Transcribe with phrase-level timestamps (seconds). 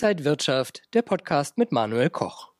[0.00, 2.50] Inside Wirtschaft, der Podcast mit Manuel Koch.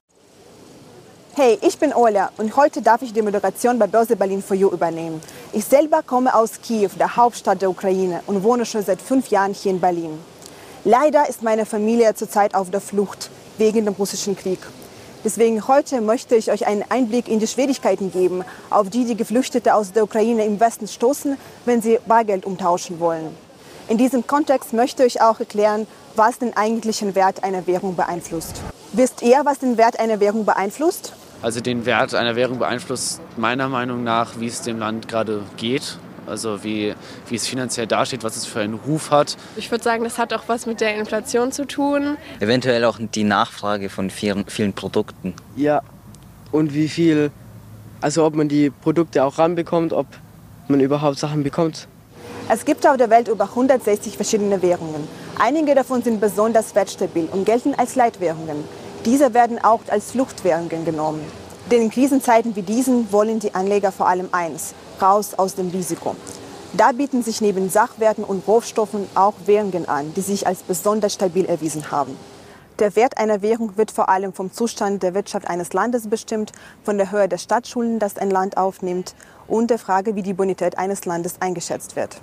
[1.37, 4.71] Hey, ich bin Ola und heute darf ich die Moderation bei Börse Berlin for You
[4.73, 5.21] übernehmen.
[5.53, 9.55] Ich selber komme aus Kiew, der Hauptstadt der Ukraine, und wohne schon seit fünf Jahren
[9.55, 10.19] hier in Berlin.
[10.83, 14.59] Leider ist meine Familie zurzeit auf der Flucht wegen dem russischen Krieg.
[15.23, 19.77] Deswegen heute möchte ich euch einen Einblick in die Schwierigkeiten geben, auf die die Geflüchtete
[19.77, 21.37] aus der Ukraine im Westen stoßen,
[21.67, 23.33] wenn sie Bargeld umtauschen wollen.
[23.89, 25.87] In diesem Kontext möchte ich auch erklären,
[26.19, 28.61] was den eigentlichen Wert einer Währung beeinflusst.
[28.93, 31.13] Wisst ihr, was den Wert einer Währung beeinflusst?
[31.41, 35.99] Also den Wert einer Währung beeinflusst meiner Meinung nach, wie es dem Land gerade geht
[36.29, 36.95] also wie,
[37.29, 39.37] wie es finanziell dasteht, was es für einen Ruf hat.
[39.57, 42.17] Ich würde sagen, das hat auch was mit der Inflation zu tun.
[42.39, 45.35] Eventuell auch die Nachfrage von vielen, vielen Produkten.
[45.57, 45.81] Ja,
[46.53, 47.31] und wie viel,
[48.01, 50.07] also ob man die Produkte auch ranbekommt, ob
[50.69, 51.89] man überhaupt Sachen bekommt.
[52.51, 55.07] Es gibt auf der Welt über 160 verschiedene Währungen.
[55.41, 58.65] Einige davon sind besonders wertstabil und gelten als Leitwährungen.
[59.05, 61.25] Diese werden auch als Fluchtwährungen genommen.
[61.71, 66.17] Denn in Krisenzeiten wie diesen wollen die Anleger vor allem eins, raus aus dem Risiko.
[66.73, 71.45] Da bieten sich neben Sachwerten und Rohstoffen auch Währungen an, die sich als besonders stabil
[71.45, 72.17] erwiesen haben.
[72.81, 76.51] Der Wert einer Währung wird vor allem vom Zustand der Wirtschaft eines Landes bestimmt,
[76.83, 79.15] von der Höhe der Staatsschulden, das ein Land aufnimmt
[79.47, 82.21] und der Frage, wie die Bonität eines Landes eingeschätzt wird.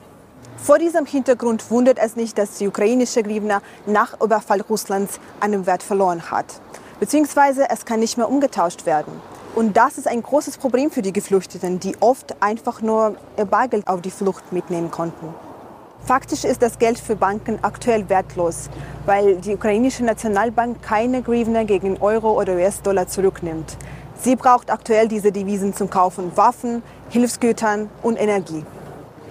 [0.58, 5.84] Vor diesem Hintergrund wundert es nicht, dass die ukrainische Grivna nach Überfall Russlands einen Wert
[5.84, 6.46] verloren hat.
[7.00, 9.14] Beziehungsweise es kann nicht mehr umgetauscht werden.
[9.54, 13.88] Und das ist ein großes Problem für die Geflüchteten, die oft einfach nur ihr Bargeld
[13.88, 15.34] auf die Flucht mitnehmen konnten.
[16.04, 18.70] Faktisch ist das Geld für Banken aktuell wertlos,
[19.06, 23.78] weil die ukrainische Nationalbank keine Grivna gegen Euro oder US-Dollar zurücknimmt.
[24.20, 28.64] Sie braucht aktuell diese Devisen zum Kauf von Waffen, Hilfsgütern und Energie.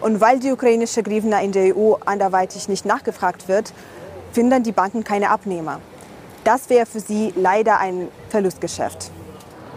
[0.00, 3.72] Und weil die ukrainische Grivna in der EU anderweitig nicht nachgefragt wird,
[4.32, 5.80] finden die Banken keine Abnehmer.
[6.44, 9.10] Das wäre für sie leider ein Verlustgeschäft.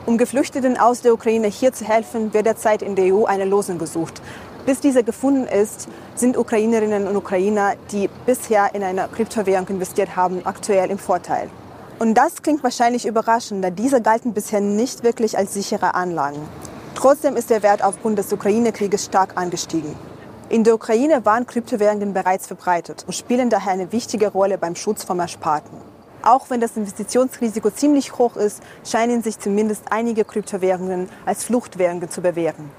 [0.06, 3.78] Um Geflüchteten aus der Ukraine hier zu helfen, wird derzeit in der EU eine Lösung
[3.78, 4.22] gesucht.
[4.66, 10.46] Bis diese gefunden ist, sind Ukrainerinnen und Ukrainer, die bisher in eine Kryptowährung investiert haben,
[10.46, 11.50] aktuell im Vorteil.
[12.00, 16.40] Und das klingt wahrscheinlich überraschend, da diese galten bisher nicht wirklich als sichere Anlagen.
[16.98, 19.96] Trotzdem ist der Wert aufgrund des Ukraine-Krieges stark angestiegen.
[20.50, 25.04] In der Ukraine waren Kryptowährungen bereits verbreitet und spielen daher eine wichtige Rolle beim Schutz
[25.04, 25.78] vom Ersparten.
[26.24, 32.22] Auch wenn das Investitionsrisiko ziemlich hoch ist, scheinen sich zumindest einige Kryptowährungen als Fluchtwährungen zu
[32.22, 32.72] bewähren.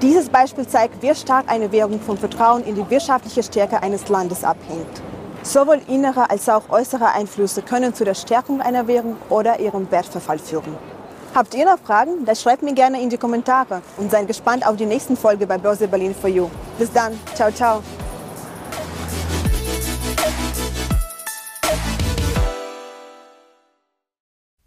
[0.00, 4.44] Dieses Beispiel zeigt, wie stark eine Währung vom Vertrauen in die wirtschaftliche Stärke eines Landes
[4.44, 5.02] abhängt.
[5.42, 10.38] Sowohl innere als auch äußere Einflüsse können zu der Stärkung einer Währung oder ihrem Wertverfall
[10.38, 10.74] führen.
[11.34, 12.24] Habt ihr noch Fragen?
[12.24, 15.58] Dann schreibt mir gerne in die Kommentare und seid gespannt auf die nächsten Folge bei
[15.58, 16.48] Börse Berlin for You.
[16.78, 17.18] Bis dann.
[17.34, 17.82] Ciao, ciao.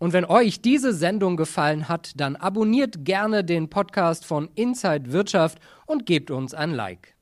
[0.02, 5.60] Und wenn euch diese Sendung gefallen hat, dann abonniert gerne den Podcast von Inside Wirtschaft
[5.86, 7.14] und gebt uns ein Like.